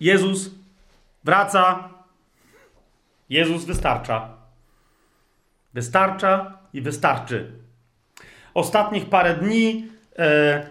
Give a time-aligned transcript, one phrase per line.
[0.00, 0.50] Jezus
[1.24, 1.88] wraca.
[3.28, 4.28] Jezus wystarcza.
[5.74, 7.52] Wystarcza i wystarczy.
[8.54, 10.66] Ostatnich parę dni e,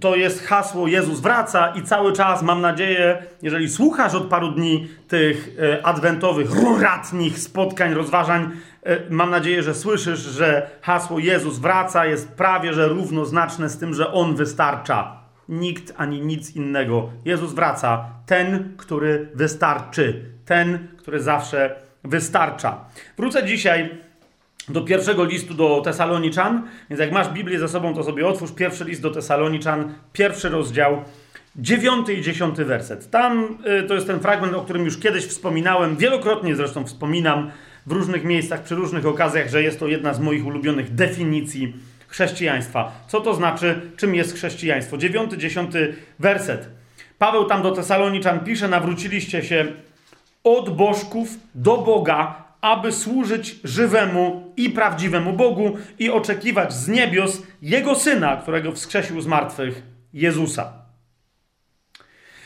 [0.00, 4.88] to jest hasło Jezus wraca i cały czas mam nadzieję, jeżeli słuchasz od paru dni
[5.08, 8.50] tych e, adwentowych, ruratnich spotkań, rozważań,
[8.82, 13.94] e, mam nadzieję, że słyszysz, że hasło Jezus wraca jest prawie że równoznaczne z tym,
[13.94, 15.23] że On wystarcza.
[15.48, 17.10] Nikt ani nic innego.
[17.24, 22.84] Jezus wraca, ten, który wystarczy, ten, który zawsze wystarcza.
[23.16, 23.90] Wrócę dzisiaj
[24.68, 26.62] do pierwszego listu do Tesaloniczan.
[26.90, 31.02] Więc jak masz Biblię ze sobą, to sobie otwórz pierwszy list do Tesaloniczan, pierwszy rozdział,
[31.56, 33.10] dziewiąty i dziesiąty werset.
[33.10, 37.50] Tam y, to jest ten fragment, o którym już kiedyś wspominałem, wielokrotnie zresztą wspominam
[37.86, 41.76] w różnych miejscach, przy różnych okazjach, że jest to jedna z moich ulubionych definicji
[42.14, 42.92] chrześcijaństwa.
[43.08, 44.98] Co to znaczy, czym jest chrześcijaństwo?
[44.98, 46.68] Dziewiąty, dziesiąty werset.
[47.18, 49.66] Paweł tam do Tesaloniczan pisze: Nawróciliście się
[50.44, 57.94] od bożków do Boga, aby służyć żywemu i prawdziwemu Bogu i oczekiwać z niebios Jego
[57.94, 60.72] Syna, którego wskrzesił z martwych, Jezusa.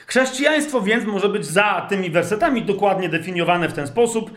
[0.06, 4.30] Chrześcijaństwo więc może być za tymi wersetami dokładnie definiowane w ten sposób,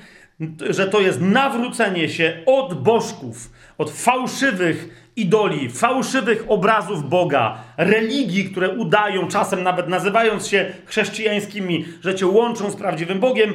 [0.70, 8.70] że to jest nawrócenie się od bożków, od fałszywych idoli, fałszywych obrazów Boga, religii, które
[8.70, 13.54] udają, czasem nawet nazywając się chrześcijańskimi, że cię łączą z prawdziwym Bogiem,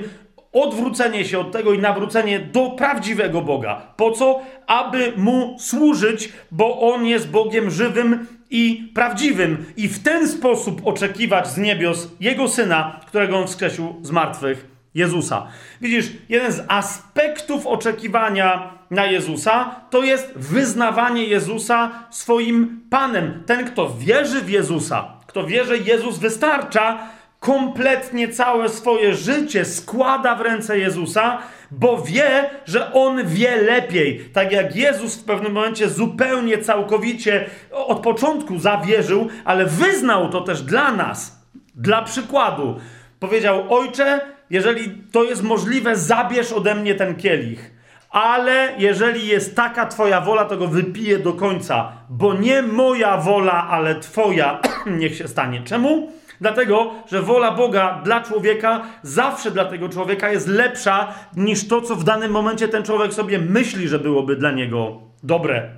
[0.53, 3.83] odwrócenie się od tego i nawrócenie do prawdziwego Boga.
[3.97, 4.41] Po co?
[4.67, 11.49] Aby mu służyć, bo on jest Bogiem żywym i prawdziwym, i w ten sposób oczekiwać
[11.49, 15.47] z niebios jego syna, którego on wskrzesił z martwych, Jezusa.
[15.81, 23.43] Widzisz, jeden z aspektów oczekiwania na Jezusa to jest wyznawanie Jezusa swoim Panem.
[23.47, 26.99] Ten, kto wierzy w Jezusa, kto wie, że Jezus wystarcza,
[27.41, 31.39] kompletnie całe swoje życie składa w ręce Jezusa,
[31.71, 34.31] bo wie, że on wie lepiej.
[34.33, 40.63] Tak jak Jezus w pewnym momencie zupełnie, całkowicie od początku zawierzył, ale wyznał to też
[40.63, 41.47] dla nas.
[41.75, 42.81] Dla przykładu,
[43.21, 47.77] powiedział: Ojcze, jeżeli to jest możliwe, zabierz ode mnie ten kielich.
[48.11, 53.69] Ale jeżeli jest taka Twoja wola, to go wypiję do końca, bo nie moja wola,
[53.69, 54.61] ale Twoja
[55.01, 55.63] niech się stanie.
[55.65, 56.13] Czemu?
[56.41, 61.97] Dlatego, że wola Boga dla człowieka zawsze dla tego człowieka jest lepsza niż to, co
[61.97, 65.69] w danym momencie ten człowiek sobie myśli, że byłoby dla niego dobre.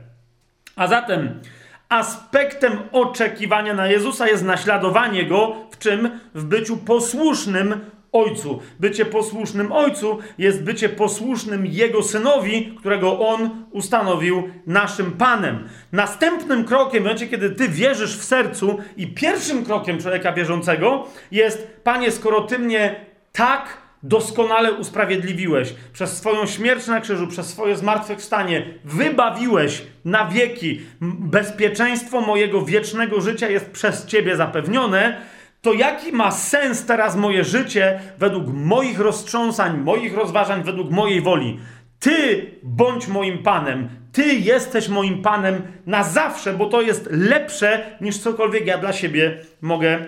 [0.76, 1.40] A zatem
[1.88, 6.20] aspektem oczekiwania na Jezusa jest naśladowanie go w czym?
[6.34, 7.80] W byciu posłusznym
[8.12, 8.60] Ojcu.
[8.80, 15.68] Bycie posłusznym Ojcu jest bycie posłusznym Jego Synowi, którego On ustanowił naszym Panem.
[15.92, 21.80] Następnym krokiem, w momencie, kiedy Ty wierzysz w sercu i pierwszym krokiem człowieka wierzącego jest,
[21.84, 28.74] Panie, skoro Ty mnie tak doskonale usprawiedliwiłeś przez swoją śmierć na krzyżu, przez swoje zmartwychwstanie,
[28.84, 35.20] wybawiłeś na wieki, bezpieczeństwo mojego wiecznego życia jest przez Ciebie zapewnione,
[35.62, 41.58] to jaki ma sens teraz moje życie według moich roztrząsań, moich rozważań, według mojej woli?
[42.00, 43.88] Ty bądź moim panem.
[44.12, 49.38] Ty jesteś moim panem na zawsze, bo to jest lepsze niż cokolwiek ja dla siebie
[49.60, 49.98] mogę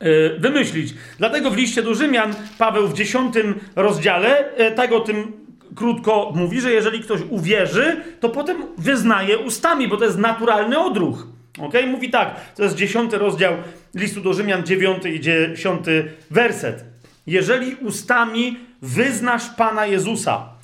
[0.00, 0.94] yy, wymyślić.
[1.18, 5.32] Dlatego w liście do Rzymian Paweł w dziesiątym rozdziale yy, tak o tym
[5.76, 11.26] krótko mówi, że jeżeli ktoś uwierzy, to potem wyznaje ustami, bo to jest naturalny odruch.
[11.58, 11.74] Ok?
[11.86, 13.54] Mówi tak, to jest dziesiąty rozdział
[13.94, 16.84] listu do Rzymian, dziewiąty i dziesiąty werset.
[17.26, 20.56] Jeżeli ustami wyznasz Pana Jezusa,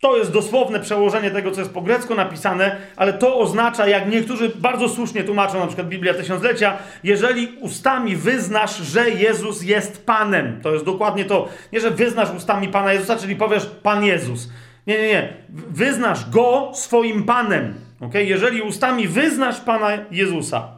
[0.00, 4.48] to jest dosłowne przełożenie tego, co jest po grecku napisane, ale to oznacza, jak niektórzy
[4.48, 10.60] bardzo słusznie tłumaczą, na przykład Biblia Tysiąclecia, jeżeli ustami wyznasz, że Jezus jest Panem.
[10.62, 11.48] To jest dokładnie to.
[11.72, 14.48] Nie, że wyznasz ustami Pana Jezusa, czyli powiesz Pan Jezus.
[14.86, 15.32] Nie, nie, nie.
[15.48, 17.89] Wyznasz Go swoim Panem.
[18.00, 18.24] Okay?
[18.24, 20.68] Jeżeli ustami wyznasz Pana Jezusa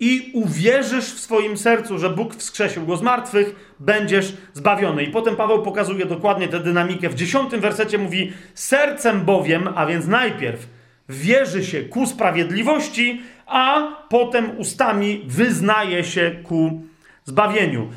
[0.00, 5.02] i uwierzysz w swoim sercu, że Bóg wskrzesił go z martwych, będziesz zbawiony.
[5.02, 7.08] I potem Paweł pokazuje dokładnie tę dynamikę.
[7.08, 10.68] W dziesiątym wersecie mówi: Sercem bowiem, a więc najpierw
[11.08, 16.82] wierzy się ku sprawiedliwości, a potem ustami wyznaje się ku
[17.24, 17.90] zbawieniu.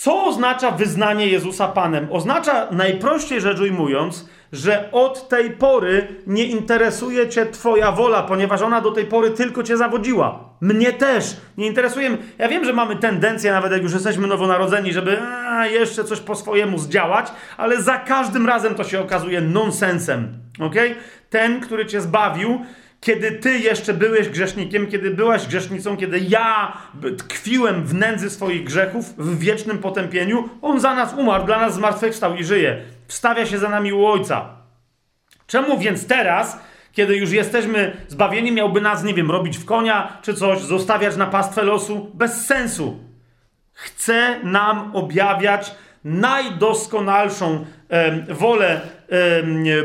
[0.00, 2.08] Co oznacza wyznanie Jezusa Panem?
[2.10, 8.80] Oznacza najprościej rzecz ujmując, że od tej pory nie interesuje cię Twoja wola, ponieważ ona
[8.80, 10.44] do tej pory tylko cię zawodziła.
[10.60, 12.18] Mnie też nie interesuje.
[12.38, 16.34] Ja wiem, że mamy tendencję, nawet jak już jesteśmy nowonarodzeni, żeby a, jeszcze coś po
[16.34, 17.26] swojemu zdziałać,
[17.56, 20.38] ale za każdym razem to się okazuje nonsensem.
[20.60, 20.94] Okay?
[21.30, 22.60] Ten, który cię zbawił,
[23.00, 26.76] kiedy ty jeszcze byłeś grzesznikiem, kiedy byłaś grzesznicą, kiedy ja
[27.18, 32.36] tkwiłem w nędzy swoich grzechów, w wiecznym potępieniu, on za nas umarł, dla nas zmartwychwstał
[32.36, 32.82] i żyje.
[33.06, 34.48] Wstawia się za nami u Ojca.
[35.46, 36.58] Czemu więc teraz,
[36.92, 41.26] kiedy już jesteśmy zbawieni, miałby nas, nie wiem, robić w konia czy coś, zostawiać na
[41.26, 42.10] pastwę losu?
[42.14, 42.98] Bez sensu.
[43.72, 45.74] Chce nam objawiać
[46.04, 48.80] najdoskonalszą e, wolę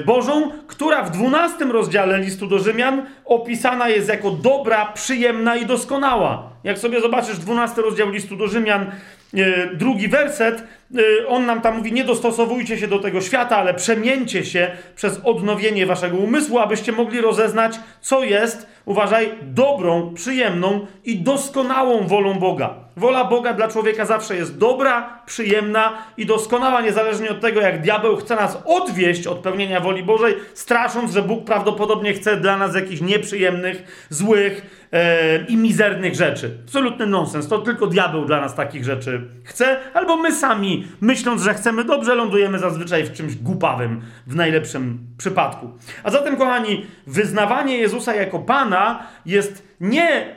[0.06, 6.50] Bożą, która w 12 rozdziale listu do Rzymian opisana jest jako dobra, przyjemna i doskonała.
[6.64, 8.92] Jak sobie zobaczysz 12 rozdział listu do Rzymian,
[9.34, 10.64] e, drugi werset,
[10.96, 15.20] e, on nam tam mówi: Nie dostosowujcie się do tego świata, ale przemieńcie się przez
[15.24, 22.85] odnowienie waszego umysłu, abyście mogli rozeznać, co jest, uważaj, dobrą, przyjemną i doskonałą wolą Boga.
[22.98, 28.16] Wola Boga dla człowieka zawsze jest dobra, przyjemna i doskonała, niezależnie od tego, jak diabeł
[28.16, 33.02] chce nas odwieść od pełnienia woli Bożej, strasząc, że Bóg prawdopodobnie chce dla nas jakichś
[33.02, 36.58] nieprzyjemnych, złych e, i mizernych rzeczy.
[36.64, 37.48] Absolutny nonsens.
[37.48, 42.16] To tylko diabeł dla nas takich rzeczy chce, albo my sami, myśląc, że chcemy dobrze,
[42.16, 45.70] lądujemy zazwyczaj w czymś głupawym, w najlepszym przypadku.
[46.04, 50.36] A zatem, kochani, wyznawanie Jezusa jako Pana jest nie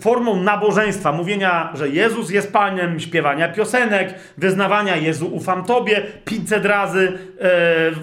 [0.00, 6.98] formą nabożeństwa, mówienia, że Jezus jest Panem, śpiewania piosenek, wyznawania Jezu ufam Tobie, 500 razy
[6.98, 7.16] y,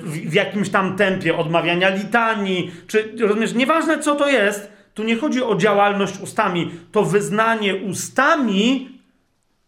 [0.04, 5.44] w jakimś tam tempie, odmawiania litanii, czy rozumiesz, nieważne co to jest, tu nie chodzi
[5.44, 8.90] o działalność ustami, to wyznanie ustami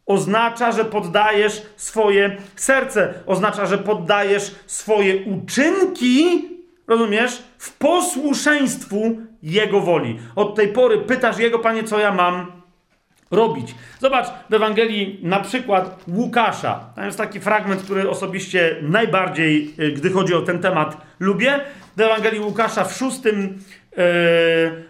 [0.06, 6.50] oznacza, że poddajesz swoje serce, oznacza, że poddajesz swoje uczynki
[6.88, 10.20] rozumiesz, w posłuszeństwu Jego woli.
[10.36, 12.52] Od tej pory pytasz Jego, Panie, co ja mam
[13.32, 13.76] robić.
[14.00, 16.80] Zobacz w Ewangelii na przykład Łukasza.
[16.96, 21.60] Tam jest taki fragment, który osobiście najbardziej, y, gdy chodzi o ten temat, lubię.
[21.98, 23.60] W Ewangelii Łukasza w szóstym
[23.98, 24.04] yy,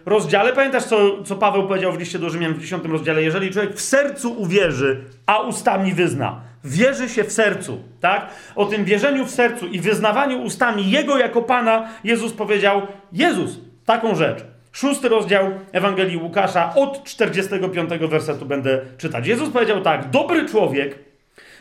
[0.06, 0.52] rozdziale.
[0.52, 3.22] Pamiętasz, co, co Paweł powiedział w liście do Rzymian w dziesiątym rozdziale?
[3.22, 8.30] Jeżeli człowiek w sercu uwierzy, a ustami wyzna, wierzy się w sercu, tak?
[8.54, 12.82] O tym wierzeniu w sercu i wyznawaniu ustami Jego jako Pana, Jezus powiedział,
[13.12, 14.44] Jezus, taką rzecz.
[14.72, 19.26] Szósty rozdział Ewangelii Łukasza, od 45 wersetu będę czytać.
[19.26, 20.98] Jezus powiedział tak: Dobry człowiek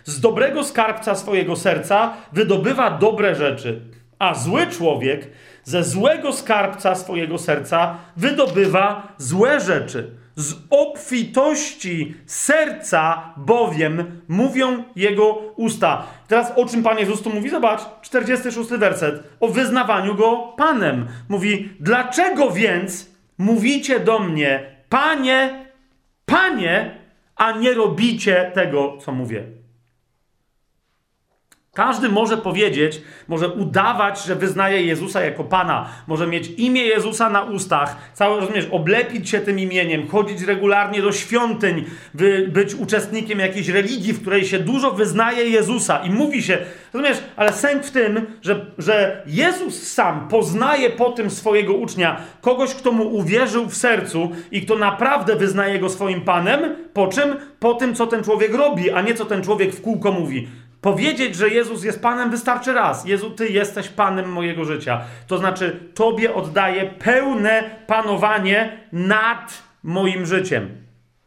[0.03, 3.81] z dobrego skarbca swojego serca wydobywa dobre rzeczy,
[4.19, 5.27] a zły człowiek
[5.63, 16.07] ze złego skarbca swojego serca wydobywa złe rzeczy z obfitości serca bowiem mówią jego usta.
[16.27, 17.49] Teraz o czym Pan Jezus tu mówi?
[17.49, 19.23] Zobacz, 46 werset.
[19.39, 21.07] O wyznawaniu Go Panem.
[21.29, 25.65] Mówi, dlaczego więc mówicie do mnie, Panie,
[26.25, 26.91] Panie,
[27.35, 29.64] a nie robicie tego, co mówię?
[31.75, 37.41] Każdy może powiedzieć, może udawać, że wyznaje Jezusa jako Pana, może mieć imię Jezusa na
[37.41, 43.69] ustach, cały, rozumiesz, oblepić się tym imieniem, chodzić regularnie do świątyń, by, być uczestnikiem jakiejś
[43.69, 46.57] religii, w której się dużo wyznaje Jezusa i mówi się,
[46.93, 52.73] rozumiesz, ale sęk w tym, że, że Jezus sam poznaje po tym swojego ucznia, kogoś,
[52.73, 57.35] kto mu uwierzył w sercu i kto naprawdę wyznaje go swoim Panem, po czym?
[57.59, 60.47] Po tym, co ten człowiek robi, a nie co ten człowiek w kółko mówi.
[60.85, 63.05] Powiedzieć, że Jezus jest Panem wystarczy raz.
[63.05, 65.01] Jezu, Ty jesteś Panem mojego życia.
[65.27, 70.69] To znaczy, Tobie oddaję pełne panowanie nad moim życiem.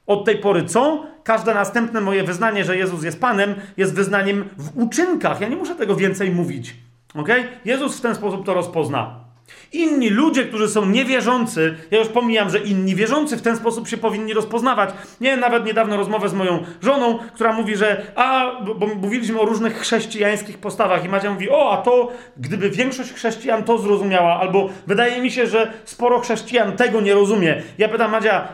[0.07, 1.07] Od tej pory co?
[1.25, 5.41] Każde następne moje wyznanie, że Jezus jest Panem, jest wyznaniem w uczynkach.
[5.41, 6.75] Ja nie muszę tego więcej mówić.
[7.15, 7.29] Ok?
[7.65, 9.28] Jezus w ten sposób to rozpozna.
[9.73, 13.97] Inni ludzie, którzy są niewierzący, ja już pomijam, że inni wierzący w ten sposób się
[13.97, 14.91] powinni rozpoznawać.
[15.21, 19.79] Nie, nawet niedawno rozmowę z moją żoną, która mówi, że a, bo mówiliśmy o różnych
[19.79, 25.23] chrześcijańskich postawach i Madzia mówi, o, a to, gdyby większość chrześcijan to zrozumiała, albo wydaje
[25.23, 27.63] mi się, że sporo chrześcijan tego nie rozumie.
[27.79, 28.49] Ja pytam Madzia,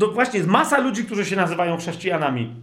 [0.00, 2.54] to właśnie jest masa ludzi, którzy się nazywają chrześcijanami.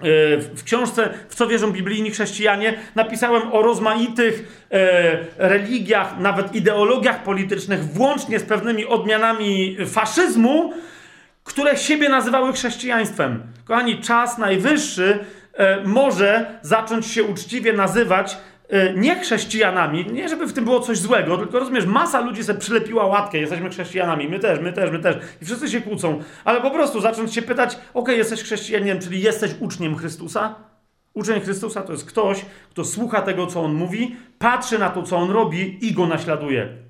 [0.00, 7.22] E, w książce W co wierzą biblijni chrześcijanie napisałem o rozmaitych e, religiach, nawet ideologiach
[7.22, 10.72] politycznych, włącznie z pewnymi odmianami faszyzmu,
[11.44, 13.42] które siebie nazywały chrześcijaństwem.
[13.64, 15.18] Kochani, czas najwyższy
[15.54, 18.36] e, może zacząć się uczciwie nazywać
[18.96, 23.06] nie chrześcijanami, nie żeby w tym było coś złego, tylko rozumiesz, masa ludzi sobie przylepiła
[23.06, 26.70] łatkę, jesteśmy chrześcijanami, my też, my też, my też i wszyscy się kłócą, ale po
[26.70, 30.54] prostu zacząć się pytać, ok, jesteś chrześcijaninem, czyli jesteś uczniem Chrystusa?
[31.14, 35.16] Uczeń Chrystusa to jest ktoś, kto słucha tego, co on mówi, patrzy na to, co
[35.16, 36.83] on robi i go naśladuje.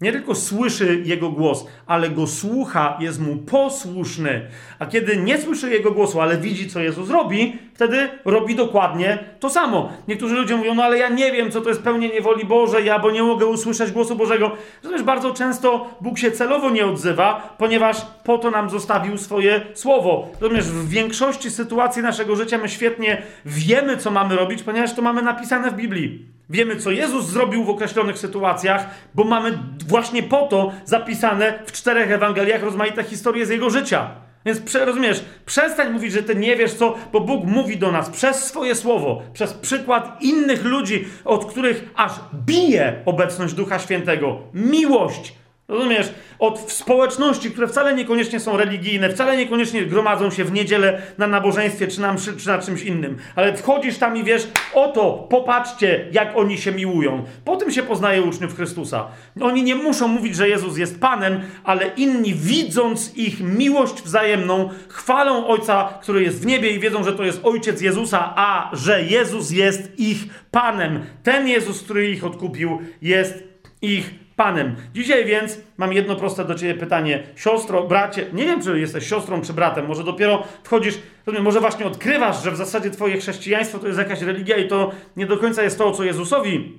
[0.00, 4.48] Nie tylko słyszy Jego głos, ale go słucha, jest mu posłuszny.
[4.78, 9.50] A kiedy nie słyszy Jego głosu, ale widzi, co Jezus robi, wtedy robi dokładnie to
[9.50, 9.92] samo.
[10.08, 12.98] Niektórzy ludzie mówią, no ale ja nie wiem, co to jest pełnienie woli Bożej, ja
[12.98, 14.50] bo nie mogę usłyszeć głosu Bożego.
[14.82, 20.28] Zresztą bardzo często Bóg się celowo nie odzywa, ponieważ po to nam zostawił swoje słowo.
[20.40, 25.22] Rozumiesz, w większości sytuacji naszego życia my świetnie wiemy, co mamy robić, ponieważ to mamy
[25.22, 26.33] napisane w Biblii.
[26.50, 29.58] Wiemy, co Jezus zrobił w określonych sytuacjach, bo mamy
[29.88, 34.10] właśnie po to zapisane w czterech Ewangeliach rozmaite historie z Jego życia.
[34.46, 38.10] Więc prze, rozumiesz, przestań mówić, że ty nie wiesz co, bo Bóg mówi do nas
[38.10, 44.38] przez swoje słowo, przez przykład innych ludzi, od których aż bije obecność Ducha Świętego.
[44.54, 45.34] Miłość,
[45.68, 46.14] Rozumiesz?
[46.38, 51.88] Od społeczności, które wcale niekoniecznie są religijne, wcale niekoniecznie gromadzą się w niedzielę na nabożeństwie
[51.88, 53.16] czy na, czy na czymś innym.
[53.36, 57.24] Ale wchodzisz tam i wiesz, oto, popatrzcie, jak oni się miłują.
[57.44, 59.06] Po tym się poznaje uczniów Chrystusa.
[59.40, 65.46] Oni nie muszą mówić, że Jezus jest Panem, ale inni, widząc ich miłość wzajemną, chwalą
[65.46, 69.50] Ojca, który jest w niebie i wiedzą, że to jest Ojciec Jezusa, a że Jezus
[69.50, 71.06] jest ich Panem.
[71.22, 73.44] Ten Jezus, który ich odkupił, jest
[73.82, 74.76] ich Panem.
[74.94, 77.22] Dzisiaj więc mam jedno proste do Ciebie pytanie.
[77.36, 80.98] Siostro, bracie, nie wiem, czy jesteś siostrą, czy bratem, może dopiero wchodzisz,
[81.42, 85.26] może właśnie odkrywasz, że w zasadzie Twoje chrześcijaństwo to jest jakaś religia i to nie
[85.26, 86.78] do końca jest to, o co Jezusowi,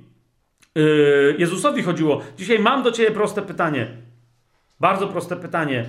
[0.75, 2.21] yy, Jezusowi chodziło.
[2.37, 3.87] Dzisiaj mam do Ciebie proste pytanie.
[4.79, 5.85] Bardzo proste pytanie.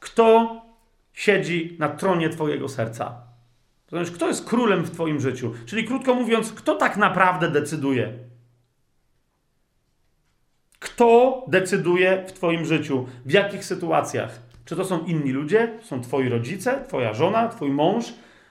[0.00, 0.56] Kto
[1.12, 3.14] siedzi na tronie Twojego serca?
[3.86, 5.52] To znaczy, kto jest królem w Twoim życiu?
[5.66, 8.12] Czyli krótko mówiąc, kto tak naprawdę decyduje?
[10.82, 13.06] Kto decyduje w Twoim życiu?
[13.26, 14.40] W jakich sytuacjach?
[14.64, 15.78] Czy to są inni ludzie?
[15.82, 18.04] Są Twoi rodzice, Twoja żona, Twój mąż?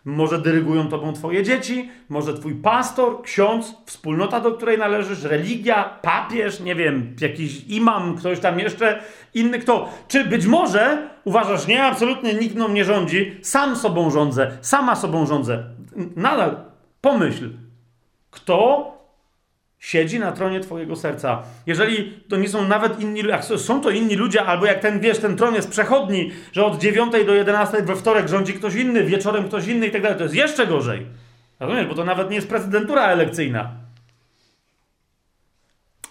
[0.06, 1.90] Może dyrygują Tobą Twoje dzieci?
[2.10, 8.40] Może Twój pastor, ksiądz, wspólnota, do której należysz, religia, papież, nie wiem, jakiś imam, ktoś
[8.40, 9.90] tam jeszcze, inny kto?
[10.08, 15.26] Czy być może uważasz, nie, absolutnie nikt mną nie rządzi, sam sobą rządzę, sama sobą
[15.26, 15.64] rządzę?
[16.16, 16.56] Nadal
[17.02, 17.50] pomyśl,
[18.32, 19.01] kto
[19.82, 21.44] siedzi na tronie Twojego serca.
[21.66, 25.20] Jeżeli to nie są nawet inni jak są to inni ludzie, albo jak ten, wiesz,
[25.20, 29.48] ten tron jest przechodni, że od 9 do 11 we wtorek rządzi ktoś inny, wieczorem
[29.48, 31.06] ktoś inny i tak dalej, to jest jeszcze gorzej.
[31.60, 31.88] Rozumiesz?
[31.88, 33.72] Bo to nawet nie jest prezydentura elekcyjna.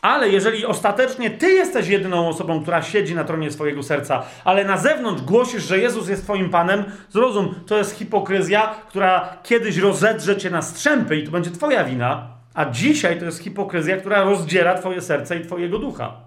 [0.02, 4.76] Ale jeżeli ostatecznie ty jesteś jedyną osobą, która siedzi na tronie swojego serca, ale na
[4.76, 10.50] zewnątrz głosisz, że Jezus jest twoim Panem, zrozum, to jest hipokryzja, która kiedyś rozedrze cię
[10.50, 15.00] na strzępy i to będzie twoja wina, a dzisiaj to jest hipokryzja, która rozdziera Twoje
[15.00, 16.20] serce i Twojego ducha.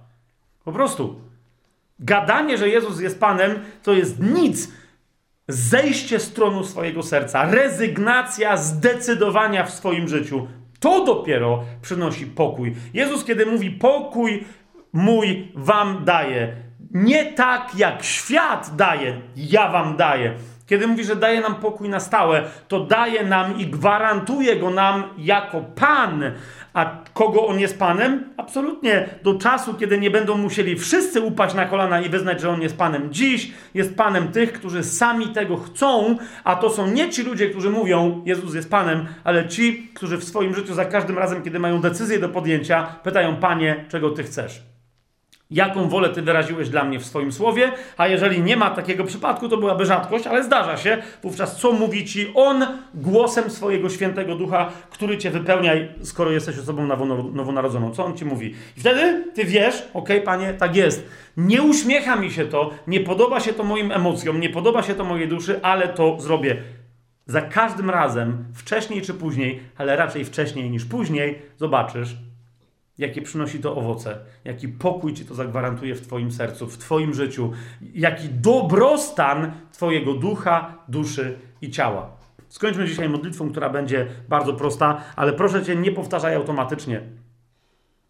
[0.65, 1.21] Po prostu.
[1.99, 4.71] Gadanie, że Jezus jest Panem, to jest nic.
[5.47, 10.47] Zejście z tronu swojego serca, rezygnacja zdecydowania w swoim życiu.
[10.79, 12.75] To dopiero przynosi pokój.
[12.93, 14.45] Jezus, kiedy mówi pokój
[14.93, 16.55] mój wam daje,
[16.91, 20.33] nie tak jak świat daje, ja wam daję.
[20.65, 25.03] Kiedy mówi, że daje nam pokój na stałe, to daje nam i gwarantuje go nam
[25.17, 26.23] jako Pan.
[26.73, 28.23] A kogo on jest Panem?
[28.37, 32.61] Absolutnie do czasu, kiedy nie będą musieli wszyscy upaść na kolana i wyznać, że on
[32.61, 33.13] jest Panem.
[33.13, 37.69] Dziś jest Panem tych, którzy sami tego chcą, a to są nie ci ludzie, którzy
[37.69, 41.81] mówią, Jezus jest Panem, ale ci, którzy w swoim życiu za każdym razem, kiedy mają
[41.81, 44.72] decyzję do podjęcia, pytają, Panie, czego Ty chcesz
[45.53, 49.49] jaką wolę Ty wyraziłeś dla mnie w swoim słowie, a jeżeli nie ma takiego przypadku,
[49.49, 54.71] to byłaby rzadkość, ale zdarza się, wówczas co mówi Ci On głosem swojego świętego ducha,
[54.89, 56.87] który Cię wypełnia, skoro jesteś osobą
[57.33, 57.91] nowonarodzoną.
[57.91, 58.55] Co On Ci mówi?
[58.77, 61.05] I wtedy Ty wiesz, okay, Panie, tak jest.
[61.37, 65.03] Nie uśmiecha mi się to, nie podoba się to moim emocjom, nie podoba się to
[65.03, 66.57] mojej duszy, ale to zrobię.
[67.25, 72.15] Za każdym razem, wcześniej czy później, ale raczej wcześniej niż później, zobaczysz,
[72.97, 77.51] jakie przynosi to owoce, jaki pokój ci to zagwarantuje w Twoim sercu, w Twoim życiu,
[77.93, 82.17] jaki dobrostan Twojego ducha, duszy i ciała.
[82.49, 87.01] Skończmy dzisiaj modlitwą, która będzie bardzo prosta, ale proszę Cię, nie powtarzaj automatycznie.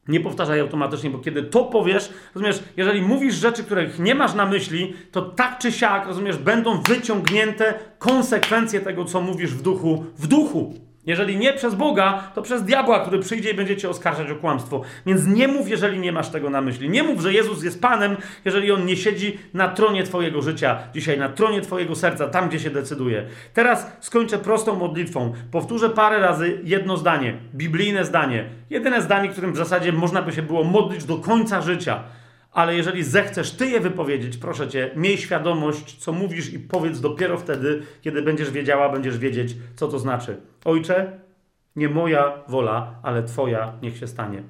[0.08, 4.46] Nie powtarzaj automatycznie, bo kiedy to powiesz, rozumiesz, jeżeli mówisz rzeczy, których nie masz na
[4.46, 10.28] myśli, to tak czy siak, rozumiesz, będą wyciągnięte konsekwencje tego, co mówisz w duchu, w
[10.28, 10.74] duchu.
[11.06, 14.82] Jeżeli nie przez Boga, to przez diabła, który przyjdzie i będzie cię oskarżać o kłamstwo.
[15.06, 16.90] Więc nie mów, jeżeli nie masz tego na myśli.
[16.90, 21.20] Nie mów, że Jezus jest Panem, jeżeli On nie siedzi na tronie Twojego życia, dzisiaj
[21.20, 23.26] na tronie Twojego serca, tam gdzie się decyduje.
[23.54, 25.34] Teraz skończę prostą modlitwą.
[25.52, 28.46] Powtórzę parę razy jedno zdanie, biblijne zdanie.
[28.70, 32.04] Jedyne zdanie, którym w zasadzie można by się było modlić do końca życia
[32.54, 37.38] ale jeżeli zechcesz ty je wypowiedzieć, proszę cię, miej świadomość, co mówisz i powiedz dopiero
[37.38, 40.38] wtedy, kiedy będziesz wiedziała, będziesz wiedzieć, co to znaczy.
[40.66, 41.20] Ojcze,
[41.76, 44.44] nie moja wola, ale Twoja niech się stanie.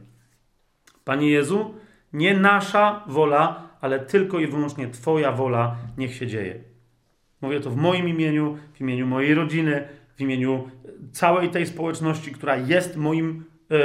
[1.03, 1.73] Panie Jezu,
[2.13, 6.59] Nie nasza wola, ale tylko i wyłącznie Twoja wola niech się dzieje.
[7.41, 10.69] Mówię to w moim imieniu, w imieniu mojej rodziny, w imieniu
[11.11, 13.75] całej tej społeczności, która jest moim e,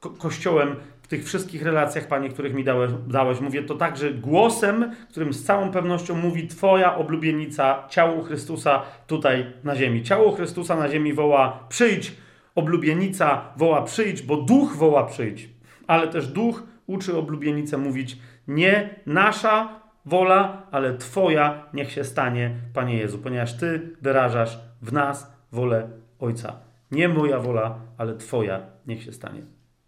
[0.00, 0.76] ko kościołem
[1.08, 3.40] w tych wszystkich relacjach, Panie, których mi dałeś, dałeś.
[3.40, 9.76] Mówię to także głosem, którym z całą pewnością mówi Twoja oblubienica, ciało Chrystusa tutaj na
[9.76, 10.02] ziemi.
[10.02, 12.14] Ciało Chrystusa na ziemi woła przyjdź,
[12.54, 15.48] oblubienica woła przyjdź, bo duch woła przyjdź.
[15.86, 22.96] Ale też duch uczy oblubienicę mówić nie nasza wola, ale Twoja niech się stanie, Panie
[22.96, 25.88] Jezu, ponieważ Ty wyrażasz w nas wolę
[26.18, 26.56] Ojca.
[26.90, 29.42] Nie moja wola, ale Twoja niech się stanie.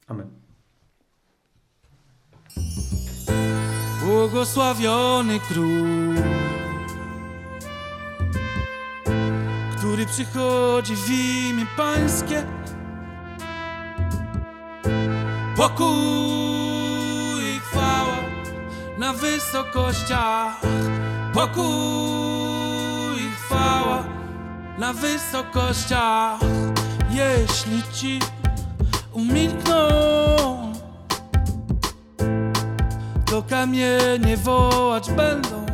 [0.07, 0.40] Amen.
[4.05, 6.15] Błogosławiony król,
[9.77, 12.47] który przychodzi w imię Pańskie.
[15.57, 15.89] Pokój
[17.57, 18.17] i chwała
[18.99, 20.61] na wysokościach.
[21.35, 24.05] Pokój i chwała
[24.79, 26.41] na wysokościach.
[27.11, 28.19] Jeśli ci
[29.13, 30.60] umilkną
[33.43, 35.67] kamienie wołać będą.